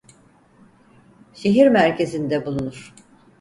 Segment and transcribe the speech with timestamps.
[1.33, 2.93] Şehir merkezinde bulunur.